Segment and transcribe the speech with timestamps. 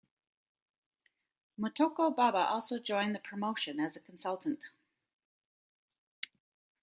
[1.59, 4.71] Motoko Baba also joined the promotion as a consultant.